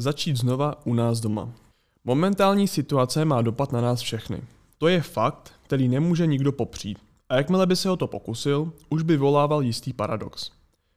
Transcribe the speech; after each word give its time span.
začít 0.00 0.36
znova 0.36 0.74
u 0.84 0.94
nás 0.94 1.20
doma. 1.20 1.52
Momentální 2.04 2.68
situace 2.68 3.24
má 3.24 3.42
dopad 3.42 3.72
na 3.72 3.80
nás 3.80 4.00
všechny. 4.00 4.42
To 4.78 4.88
je 4.88 5.02
fakt, 5.02 5.52
který 5.62 5.88
nemůže 5.88 6.26
nikdo 6.26 6.52
popřít. 6.52 6.98
A 7.28 7.36
jakmile 7.36 7.66
by 7.66 7.76
se 7.76 7.90
o 7.90 7.96
to 7.96 8.06
pokusil, 8.06 8.72
už 8.88 9.02
by 9.02 9.16
volával 9.16 9.62
jistý 9.62 9.92
paradox. 9.92 10.50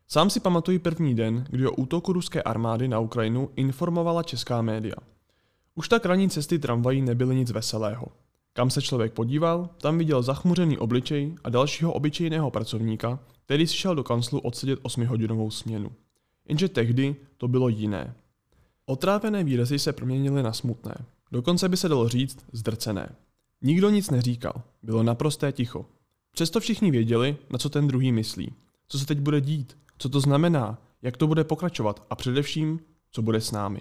Sám 0.08 0.30
si 0.30 0.40
pamatuji 0.40 0.80
první 0.80 1.16
den, 1.16 1.46
kdy 1.50 1.68
o 1.68 1.72
útoku 1.72 2.14
ruské 2.14 2.44
armády 2.44 2.88
na 2.88 3.00
Ukrajinu 3.00 3.50
informovala 3.56 4.24
česká 4.24 4.62
média. 4.62 4.96
Už 5.76 5.90
tak 5.90 6.06
ranní 6.06 6.30
cesty 6.30 6.60
tramvají 6.60 7.02
nebyly 7.02 7.36
nic 7.36 7.52
veselého. 7.52 8.06
Kam 8.54 8.70
se 8.70 8.82
člověk 8.82 9.14
podíval, 9.14 9.70
tam 9.82 9.98
viděl 9.98 10.22
zachmuřený 10.22 10.78
obličej 10.78 11.36
a 11.44 11.50
dalšího 11.50 11.94
obyčejného 11.94 12.52
pracovníka, 12.52 13.20
který 13.46 13.68
si 13.68 13.76
šel 13.76 13.96
do 13.96 14.04
kanclu 14.04 14.40
odsedět 14.40 14.80
8-hodinovou 14.80 15.50
směnu. 15.50 15.92
Jenže 16.48 16.70
tehdy 16.70 17.16
to 17.38 17.48
bylo 17.48 17.70
jiné. 17.70 18.16
Otrávené 18.86 19.44
výrazy 19.44 19.80
se 19.80 19.94
proměnily 19.94 20.44
na 20.44 20.54
smutné. 20.54 20.96
Dokonce 21.32 21.70
by 21.70 21.78
se 21.78 21.90
dalo 21.90 22.10
říct 22.10 22.46
zdrcené. 22.52 23.16
Nikdo 23.62 23.90
nic 23.90 24.10
neříkal, 24.10 24.54
bylo 24.84 25.04
naprosté 25.04 25.52
ticho. 25.52 25.86
Přesto 26.32 26.60
všichni 26.60 26.92
věděli, 26.92 27.38
na 27.50 27.58
co 27.60 27.70
ten 27.70 27.88
druhý 27.88 28.12
myslí, 28.12 28.54
co 28.88 29.00
se 29.00 29.06
teď 29.06 29.20
bude 29.20 29.42
dít, 29.42 29.78
co 29.98 30.10
to 30.10 30.20
znamená, 30.20 30.82
jak 31.02 31.18
to 31.18 31.28
bude 31.28 31.44
pokračovat 31.44 32.06
a 32.10 32.16
především, 32.16 32.80
co 33.12 33.22
bude 33.22 33.42
s 33.42 33.52
námi. 33.52 33.80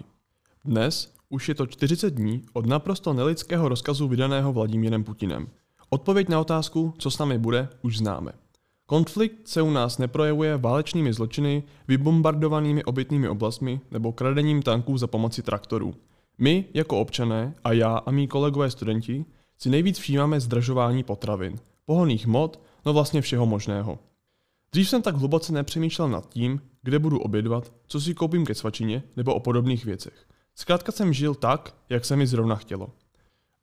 Dnes 0.65 1.13
už 1.29 1.49
je 1.49 1.55
to 1.55 1.67
40 1.67 2.13
dní 2.13 2.41
od 2.53 2.65
naprosto 2.65 3.13
nelidského 3.13 3.69
rozkazu 3.69 4.07
vydaného 4.07 4.53
Vladimírem 4.53 5.03
Putinem. 5.03 5.47
Odpověď 5.89 6.29
na 6.29 6.39
otázku, 6.39 6.93
co 6.97 7.11
s 7.11 7.17
námi 7.17 7.37
bude, 7.37 7.69
už 7.81 7.97
známe. 7.97 8.31
Konflikt 8.93 9.47
se 9.47 9.61
u 9.61 9.69
nás 9.71 9.97
neprojevuje 9.97 10.57
válečnými 10.57 11.13
zločiny, 11.13 11.63
vybombardovanými 11.87 12.83
obytnými 12.83 13.29
oblastmi 13.29 13.81
nebo 13.91 14.11
kradením 14.11 14.61
tanků 14.61 14.97
za 14.97 15.07
pomoci 15.07 15.41
traktorů. 15.41 15.95
My, 16.37 16.65
jako 16.73 16.99
občané, 16.99 17.53
a 17.63 17.71
já 17.71 17.97
a 17.97 18.11
mý 18.11 18.27
kolegové 18.27 18.71
studenti, 18.71 19.25
si 19.57 19.69
nejvíc 19.69 19.99
všímáme 19.99 20.39
zdražování 20.39 21.03
potravin, 21.03 21.55
pohoných 21.85 22.27
mod, 22.27 22.59
no 22.85 22.93
vlastně 22.93 23.21
všeho 23.21 23.45
možného. 23.45 23.99
Dřív 24.71 24.89
jsem 24.89 25.01
tak 25.01 25.15
hluboce 25.15 25.53
nepřemýšlel 25.53 26.09
nad 26.09 26.29
tím, 26.29 26.61
kde 26.81 26.99
budu 26.99 27.19
obědvat, 27.19 27.73
co 27.87 28.01
si 28.01 28.13
koupím 28.13 28.45
ke 28.45 28.55
svačině 28.55 29.03
nebo 29.17 29.33
o 29.33 29.39
podobných 29.39 29.85
věcech. 29.85 30.25
Zkrátka 30.55 30.91
jsem 30.91 31.13
žil 31.13 31.35
tak, 31.35 31.75
jak 31.89 32.05
se 32.05 32.15
mi 32.15 32.27
zrovna 32.27 32.55
chtělo. 32.55 32.89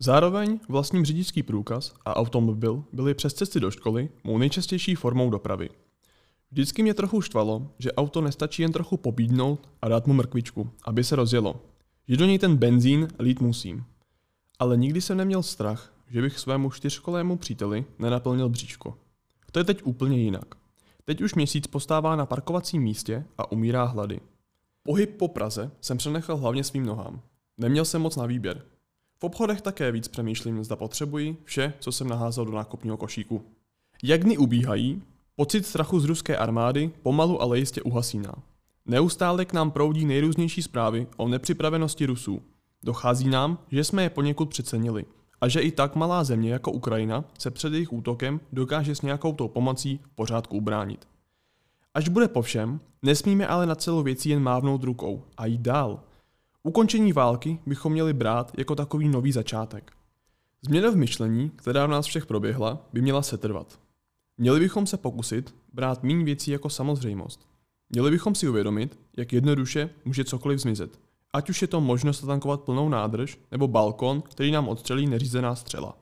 Zároveň 0.03 0.61
vlastním 0.69 1.05
řidičský 1.05 1.43
průkaz 1.43 1.95
a 2.05 2.17
automobil 2.17 2.85
byly 2.93 3.15
přes 3.15 3.35
cesty 3.35 3.61
do 3.61 3.71
školy 3.71 4.09
mou 4.25 4.39
nejčastější 4.39 4.95
formou 4.95 5.31
dopravy. 5.31 5.71
Vždycky 6.51 6.83
mě 6.83 6.95
trochu 6.95 7.21
štvalo, 7.21 7.71
že 7.79 7.93
auto 7.93 8.21
nestačí 8.21 8.63
jen 8.63 8.73
trochu 8.73 8.97
pobídnout 8.97 9.69
a 9.83 9.89
dát 9.89 10.07
mu 10.07 10.15
mrkvičku, 10.15 10.71
aby 10.85 11.05
se 11.05 11.17
rozjelo. 11.17 11.63
Že 12.09 12.17
do 12.17 12.25
něj 12.25 12.39
ten 12.39 12.57
benzín 12.57 13.09
lít 13.19 13.41
musím. 13.41 13.85
Ale 14.59 14.77
nikdy 14.77 15.01
jsem 15.01 15.17
neměl 15.17 15.43
strach, 15.43 15.95
že 16.11 16.23
bych 16.23 16.39
svému 16.39 16.71
čtyřkolému 16.71 17.37
příteli 17.37 17.85
nenaplnil 17.99 18.49
bříško. 18.49 18.99
To 19.53 19.59
je 19.59 19.65
teď 19.65 19.83
úplně 19.85 20.19
jinak. 20.19 20.55
Teď 21.05 21.21
už 21.21 21.35
měsíc 21.35 21.67
postává 21.67 22.17
na 22.17 22.27
parkovacím 22.27 22.83
místě 22.83 23.25
a 23.39 23.53
umírá 23.53 23.85
hlady. 23.85 24.21
Pohyb 24.83 25.17
po 25.17 25.29
Praze 25.29 25.71
jsem 25.81 25.99
přenechal 25.99 26.37
hlavně 26.37 26.65
svým 26.65 26.87
nohám. 26.87 27.21
Neměl 27.59 27.85
jsem 27.85 28.03
moc 28.03 28.17
na 28.17 28.27
výběr. 28.27 28.63
V 29.23 29.25
obchodech 29.25 29.61
také 29.61 29.93
víc 29.93 30.09
přemýšlím, 30.09 30.65
zda 30.65 30.77
potřebuji 30.77 31.37
vše, 31.45 31.73
co 31.81 31.93
jsem 31.93 32.09
naházel 32.09 32.45
do 32.45 32.53
nákupního 32.53 32.97
košíku. 32.97 33.43
Jak 34.03 34.25
dny 34.25 34.39
ubíhají, 34.39 35.03
pocit 35.37 35.67
strachu 35.67 36.01
z 36.01 36.05
ruské 36.05 36.37
armády 36.37 36.91
pomalu 37.03 37.43
ale 37.43 37.59
jistě 37.59 37.83
uhasíná. 37.83 38.35
Neustále 38.87 39.45
k 39.45 39.53
nám 39.53 39.71
proudí 39.71 40.05
nejrůznější 40.05 40.63
zprávy 40.63 41.07
o 41.17 41.29
nepřipravenosti 41.29 42.07
Rusů. 42.07 42.43
Dochází 42.83 43.29
nám, 43.29 43.59
že 43.71 43.85
jsme 43.85 44.03
je 44.03 44.11
poněkud 44.11 44.49
přecenili 44.49 45.05
a 45.41 45.49
že 45.49 45.61
i 45.61 45.71
tak 45.71 45.97
malá 45.97 46.25
země 46.25 46.53
jako 46.53 46.73
Ukrajina 46.73 47.25
se 47.39 47.51
před 47.51 47.73
jejich 47.73 47.93
útokem 47.93 48.41
dokáže 48.53 48.95
s 48.95 49.03
nějakou 49.03 49.33
tou 49.33 49.49
pomocí 49.49 50.01
v 50.03 50.15
pořádku 50.15 50.57
ubránit. 50.57 51.09
Až 51.95 52.09
bude 52.09 52.29
po 52.29 52.43
všem, 52.43 52.81
nesmíme 53.03 53.47
ale 53.47 53.67
na 53.67 53.75
celou 53.75 54.03
věcí 54.03 54.29
jen 54.29 54.43
mávnout 54.43 54.85
rukou 54.85 55.25
a 55.37 55.47
jít 55.47 55.61
dál. 55.61 56.01
Ukončení 56.63 57.13
války 57.13 57.59
bychom 57.67 57.93
měli 57.93 58.13
brát 58.13 58.53
jako 58.59 58.75
takový 58.75 59.09
nový 59.09 59.33
začátek. 59.33 59.93
Změna 60.63 60.91
v 60.91 60.97
myšlení, 60.97 61.51
která 61.57 61.87
v 61.87 61.91
nás 61.91 62.07
všech 62.07 62.27
proběhla, 62.27 62.87
by 62.93 63.03
měla 63.03 63.23
setrvat. 63.23 63.81
Měli 64.39 64.61
bychom 64.61 64.87
se 64.87 64.97
pokusit 64.97 65.55
brát 65.73 66.03
méně 66.03 66.25
věcí 66.25 66.51
jako 66.51 66.71
samozřejmost. 66.71 67.49
Měli 67.91 68.11
bychom 68.11 68.35
si 68.35 68.49
uvědomit, 68.49 68.99
jak 69.17 69.33
jednoduše 69.33 69.91
může 70.05 70.25
cokoliv 70.25 70.61
zmizet. 70.61 71.01
Ať 71.33 71.51
už 71.51 71.63
je 71.63 71.69
to 71.69 71.81
možnost 71.81 72.21
zatankovat 72.21 72.61
plnou 72.61 72.89
nádrž, 72.89 73.39
nebo 73.51 73.69
balkon, 73.69 74.23
který 74.23 74.51
nám 74.51 74.69
odstřelí 74.69 75.07
neřízená 75.07 75.55
střela. 75.55 75.99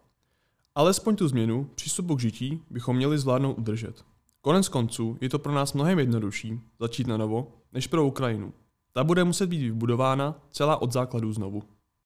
Alespoň 0.75 1.17
tu 1.17 1.29
změnu 1.29 1.71
přístupu 1.75 2.17
k 2.17 2.21
žití 2.21 2.63
bychom 2.71 2.97
měli 2.97 3.19
zvládnout 3.19 3.59
udržet. 3.59 4.05
Konec 4.41 4.69
konců 4.69 5.19
je 5.21 5.29
to 5.29 5.39
pro 5.39 5.53
nás 5.53 5.73
mnohem 5.73 5.99
jednodušší 5.99 6.61
začít 6.81 7.07
na 7.07 7.17
novo, 7.17 7.53
než 7.73 7.87
pro 7.87 8.07
Ukrajinu. 8.07 8.53
Ta 8.99 9.05
bude 9.05 9.25
muset 9.25 9.47
být 9.47 9.63
vybudována 9.63 10.41
celá 10.51 10.83
od 10.83 10.93
základů 10.93 11.33
znovu. 11.33 11.63